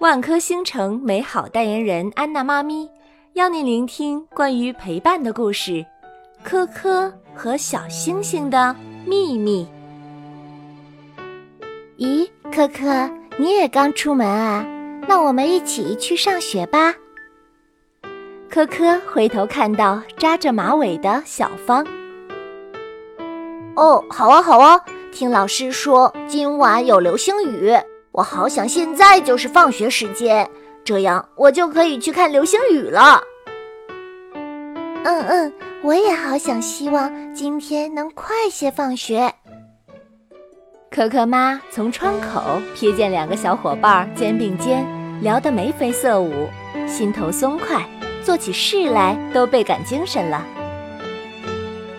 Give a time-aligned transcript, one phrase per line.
[0.00, 2.90] 万科星城美好代言人安娜妈咪
[3.34, 5.72] 邀您聆听关于陪伴的故事
[6.42, 8.74] 《科科和小星星的
[9.06, 9.66] 秘密》。
[12.04, 14.66] 咦，科科，你也刚出门啊？
[15.06, 16.92] 那我们一起去上学吧。
[18.50, 21.86] 科科回头看到扎着马尾的小芳。
[23.76, 24.80] 哦，好啊，好啊！
[25.12, 27.72] 听老师说今晚有流星雨，
[28.14, 30.48] 我好想现在就是放学时间，
[30.84, 33.20] 这样我就可以去看流星雨了。
[35.02, 35.52] 嗯嗯，
[35.82, 39.34] 我也好想希望今天能快些放学。
[40.92, 42.40] 可可妈从窗口
[42.76, 44.86] 瞥见两个小伙伴肩并肩
[45.20, 46.48] 聊得眉飞色舞，
[46.86, 47.84] 心头松快，
[48.22, 50.46] 做起事来都倍感精神了。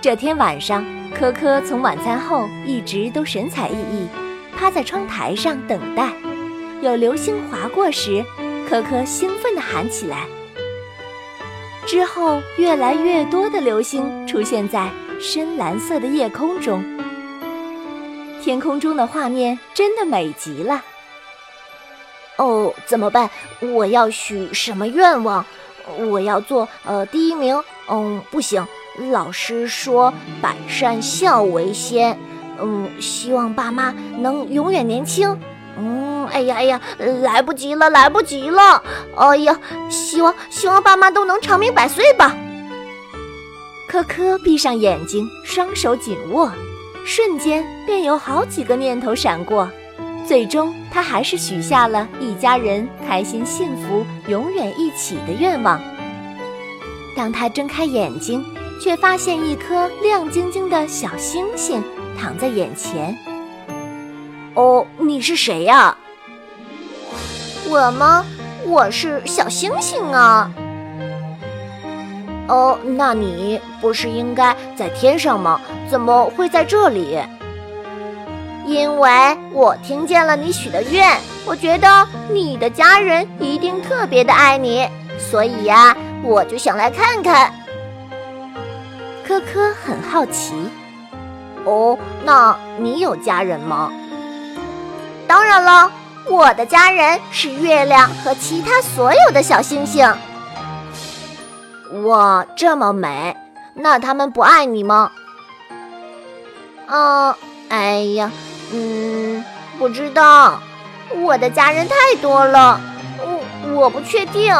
[0.00, 0.84] 这天晚上。
[1.12, 4.06] 科科从晚餐后一直都神采奕奕，
[4.60, 6.12] 趴在窗台上等待。
[6.82, 8.22] 有流星划过时，
[8.68, 10.26] 可可兴奋地喊起来。
[11.86, 16.84] 之后，越来越多的流星出现在深蓝色的夜空中，
[18.42, 20.84] 天空中的画面真的美极了。
[22.36, 23.30] 哦，怎么办？
[23.60, 25.42] 我要许什么愿望？
[25.96, 27.58] 我要做呃第一名？
[27.88, 28.62] 嗯，不行。
[29.10, 32.18] 老师说“百善孝为先”，
[32.62, 35.38] 嗯，希望爸妈能永远年轻。
[35.78, 36.80] 嗯，哎呀哎呀，
[37.22, 38.82] 来不及了，来不及了！
[39.16, 39.58] 哎呀，
[39.88, 42.34] 希望希望爸妈都能长命百岁吧。
[43.88, 46.50] 科科闭上眼睛，双手紧握，
[47.04, 49.70] 瞬间便有好几个念头闪过，
[50.26, 55.80] 最终他还是许下了一家人开心幸福、永远一起的愿望。
[57.16, 58.44] 当他睁开眼睛。
[58.82, 61.84] 却发现一颗亮晶晶的小星星
[62.20, 63.16] 躺在眼前。
[64.54, 65.96] 哦，你是谁呀？
[67.66, 68.26] 我吗？
[68.66, 70.52] 我是小星星啊。
[72.46, 75.58] 哦，那你不是应该在天上吗？
[75.88, 77.18] 怎么会在这里？
[78.66, 84.86] 因为我听见了你许的愿，我觉得你的家人一定特别的爱你，
[85.18, 87.50] 所以呀，我就想来看看。
[89.26, 90.52] 科科很好奇，
[91.64, 93.92] 哦，那你有家人吗？
[95.26, 95.90] 当然了，
[96.28, 100.12] 我的家人是月亮和其他所有的小星星。
[102.04, 103.36] 哇，这么美，
[103.74, 105.10] 那他们不爱你吗？
[106.86, 107.34] 嗯，
[107.68, 108.30] 哎呀，
[108.72, 109.44] 嗯，
[109.78, 110.60] 不知道，
[111.14, 112.80] 我的家人太多了，
[113.18, 114.54] 我我不确定。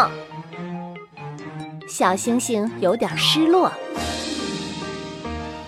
[1.89, 3.73] 小星星有点失落。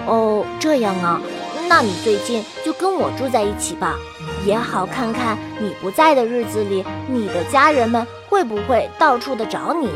[0.06, 1.20] 哦，这样啊，
[1.68, 3.96] 那你最近就跟我住在一起吧，
[4.44, 9.88] 也好看看你不在的日子里，你的家人们会不会到处的找你。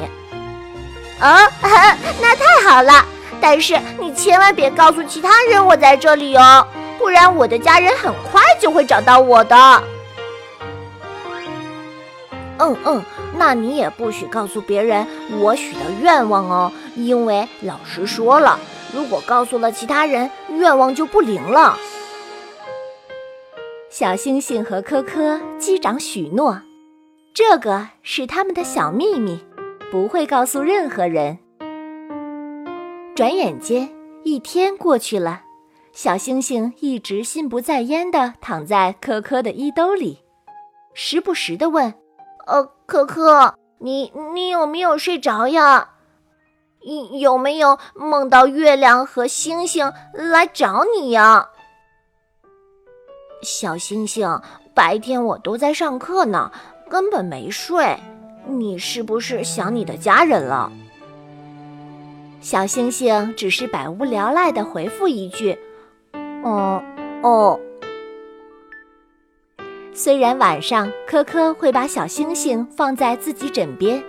[1.19, 1.49] 啊，
[2.21, 3.05] 那太好了！
[3.41, 6.67] 但是你千万别告诉其他人我在这里哦，
[6.99, 9.83] 不然我的家人很快就会找到我的。
[12.59, 13.03] 嗯嗯，
[13.37, 15.07] 那你也不许告诉别人
[15.41, 18.59] 我许的愿望哦，因为老师说了。
[18.97, 21.77] 如果告诉了其他人，愿望就不灵了。
[23.91, 26.63] 小星星和科科击掌许诺，
[27.35, 29.39] 这个是他们的小秘密，
[29.91, 31.39] 不会告诉任何人。
[33.15, 33.91] 转眼间，
[34.25, 35.43] 一天过去了，
[35.93, 40.21] 小星星一直心不在焉地躺在科科的衣兜里，
[40.95, 41.93] 时不时地问
[42.49, 45.91] ：“呃，科科，你你有没有睡着呀？”
[47.19, 51.49] 有没有梦到月亮和星星来找你呀，
[53.43, 54.41] 小星星？
[54.75, 56.53] 白天我都在上课呢，
[56.89, 57.99] 根本没睡。
[58.47, 60.71] 你是不是想你的家人了？
[62.41, 65.59] 小星星只是百无聊赖的回复一句
[66.15, 66.81] ：“嗯，
[67.23, 67.59] 哦。”
[69.93, 74.05] 虽然晚上科科会把小星星放在自己枕边，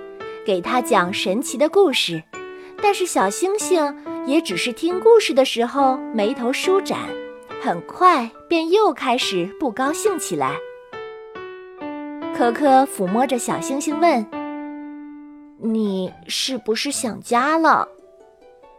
[0.45, 2.21] 给他讲神奇的故事。
[2.81, 3.94] 但是小星星
[4.25, 7.00] 也只是听故事的时候眉头舒展，
[7.62, 10.56] 很快便又开始不高兴起来。
[12.35, 14.25] 可可抚摸着小星星问
[15.59, 17.88] ：“你是不是想家了？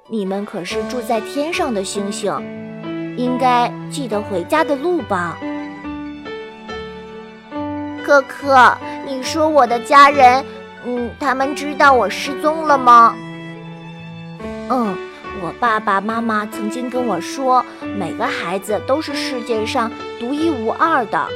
[0.08, 2.32] 你们可是住在天上的星星，
[3.16, 5.36] 应该记得回家的路吧？”
[8.04, 10.42] 可可，你说我的家人，
[10.86, 13.14] 嗯，他们知道我失踪了吗？
[14.70, 14.96] 嗯，
[15.42, 17.64] 我爸爸妈妈曾经跟我说，
[17.96, 21.28] 每个孩子都是世界上独一无二的。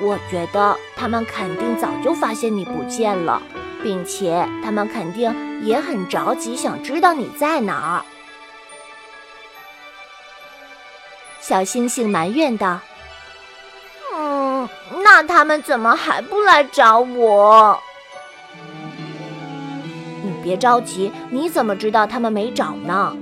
[0.00, 3.42] 我觉得他们肯定早就发现你不见了，
[3.82, 8.04] 并且他们肯定也很着急，想知道你在哪儿。
[11.40, 12.78] 小星星埋怨道
[14.14, 14.68] ：“嗯，
[15.02, 17.80] 那他们怎么还不来找我？”
[20.38, 23.16] 你别着急，你怎么知道他们没找呢？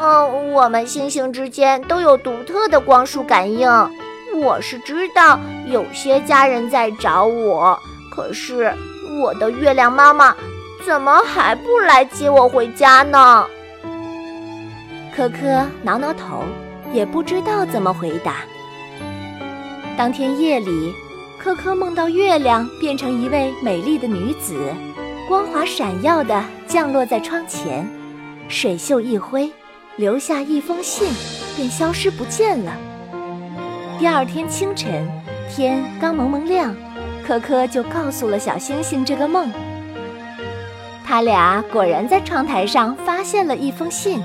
[0.00, 3.68] 嗯，我们星星之间都有独特的光束感应。
[4.34, 7.78] 我是知道有些家人在找我，
[8.10, 8.72] 可是
[9.20, 10.34] 我的月亮妈妈
[10.86, 13.44] 怎么还不来接我回家呢？
[15.14, 16.44] 科科挠挠头，
[16.94, 18.36] 也不知道怎么回答。
[19.98, 20.94] 当天夜里，
[21.38, 24.56] 科科梦到月亮变成一位美丽的女子，
[25.28, 27.88] 光华闪耀的降落在窗前，
[28.48, 29.50] 水袖一挥，
[29.96, 31.08] 留下一封信，
[31.56, 32.72] 便消失不见了。
[33.98, 35.08] 第二天清晨，
[35.48, 36.74] 天刚蒙蒙亮，
[37.24, 39.50] 科科就告诉了小星星这个梦。
[41.04, 44.20] 他俩果然在窗台上发现了一封信。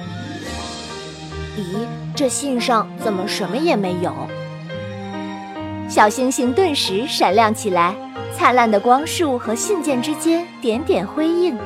[1.58, 1.86] 咦，
[2.16, 4.14] 这信上怎么什么也没有？
[5.90, 7.96] 小星星顿时闪亮起来，
[8.36, 11.58] 灿烂的光束和信件之间点点辉映。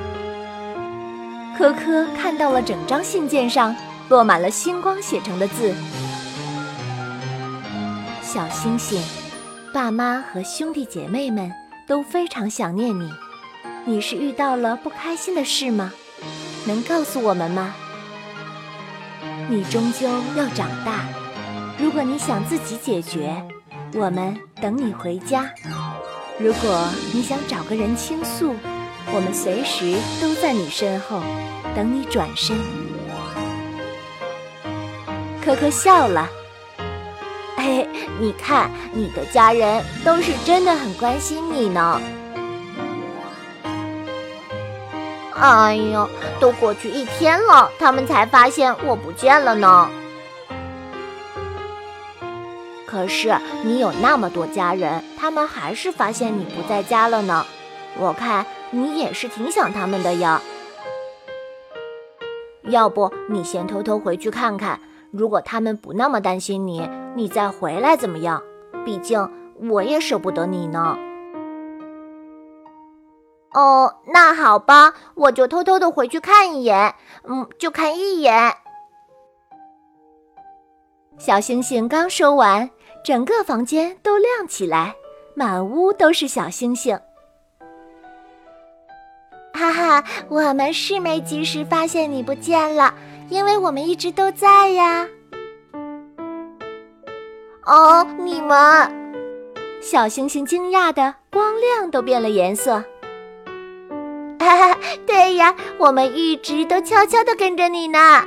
[1.57, 3.75] 科科看到了整张信件上
[4.09, 5.73] 落满了星光写成的字。
[8.21, 9.01] 小星星，
[9.73, 11.51] 爸妈和兄弟姐妹们
[11.87, 13.11] 都非常想念你。
[13.85, 15.91] 你是遇到了不开心的事吗？
[16.67, 17.73] 能告诉我们吗？
[19.49, 20.07] 你终究
[20.37, 21.05] 要长大。
[21.79, 23.43] 如果你想自己解决，
[23.93, 25.49] 我们等你回家。
[26.37, 28.55] 如果你想找个人倾诉，
[29.13, 31.21] 我们随时都在你身后，
[31.75, 32.57] 等你转身。
[35.43, 36.29] 可可笑了。
[37.57, 37.87] 嘿，
[38.19, 42.01] 你看，你的家人都是真的很关心你呢。
[45.35, 46.09] 哎呦，
[46.39, 49.89] 都过去一天了，他们才发现我不见了呢。
[52.91, 53.33] 可是
[53.63, 57.45] 你有那么多家人，他们还是发现你不在家了呢。
[57.97, 60.41] 我看你也是挺想他们的呀。
[62.63, 64.79] 要不你先偷偷回去看看，
[65.09, 66.89] 如果他们不那么担心你。
[67.15, 68.41] 你再回来怎么样？
[68.85, 69.29] 毕竟
[69.69, 70.97] 我也舍不得你呢。
[73.53, 76.95] 哦，那好吧，我就偷偷的回去看一眼。
[77.23, 78.53] 嗯，就看一眼。
[81.17, 82.69] 小星星刚说完，
[83.03, 84.95] 整个房间都亮起来，
[85.33, 86.99] 满屋都是小星星。
[89.53, 92.93] 哈哈，我们是没及时发现你不见了，
[93.29, 95.07] 因为我们一直都在呀。
[97.65, 98.91] 哦，你们！
[99.81, 102.83] 小星星惊讶的光亮都变了颜色。
[104.39, 104.77] 哈哈，
[105.07, 108.25] 对呀，我们一直都悄悄的跟着你呢。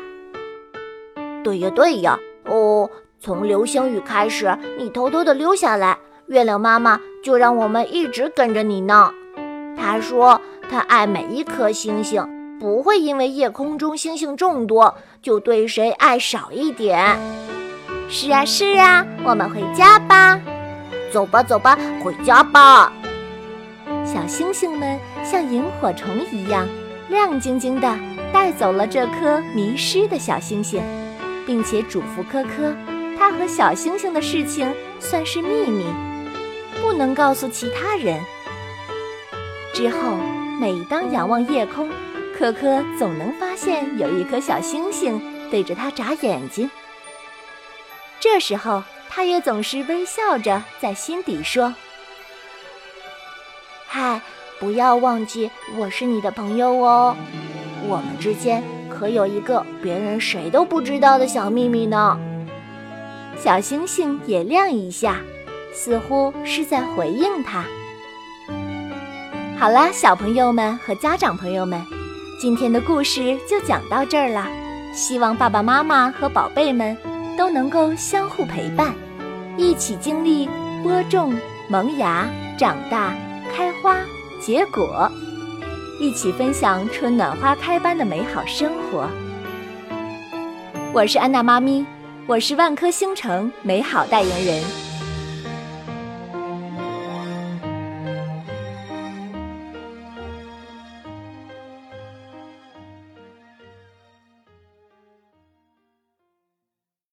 [1.45, 2.19] 对呀，对呀。
[2.47, 2.91] 哦，
[3.25, 9.11] 从流星雨开始，你偷偷的溜下来，月亮妈妈就让我们一直跟着你呢。
[9.75, 10.39] 她说
[10.69, 12.23] 她爱每一颗星星，
[12.61, 17.19] 不会因为夜空中星星众多就对谁爱少一点。
[18.11, 20.39] 是啊，是啊，我们回家吧，
[21.11, 22.93] 走吧，走吧，回家吧。
[24.05, 26.69] 小星星们像萤火虫一样
[27.09, 27.91] 亮晶晶的
[28.35, 30.83] 带走了这颗迷失的小星星，
[31.47, 32.71] 并且嘱咐科科，
[33.19, 35.85] 他和小星星的事情算是秘密，
[36.81, 38.21] 不能告诉其他人。
[39.73, 40.17] 之后，
[40.61, 41.91] 每当仰望夜空，
[42.39, 46.71] 可可总能发现有一颗小星星对着他眨眼睛。
[48.21, 51.75] 这时候，他也总是微笑着在心底说
[53.87, 54.21] ：“嗨，
[54.59, 57.17] 不要忘记我是你的朋友哦。
[57.87, 62.19] 我们之间可有一个别人谁都不知道的小秘密呢。”
[63.37, 65.21] 小星星也亮一下，
[65.73, 67.65] 似乎是在回应他。
[69.59, 71.81] 好啦，小朋友们和家长朋友们，
[72.41, 74.47] 今天的故事就讲到这儿了。
[74.93, 76.97] 希望爸爸妈妈和宝贝们。
[77.37, 78.95] 都能够相互陪伴，
[79.57, 80.49] 一起经历
[80.85, 81.35] 播种、
[81.69, 83.13] 萌芽、长大、
[83.53, 83.97] 开花、
[84.41, 85.11] 结果，
[85.99, 89.11] 一起分享春暖花开般的美好生活。
[90.93, 91.85] 我是安娜妈咪，
[92.27, 94.84] 我是万科星城美好代言人。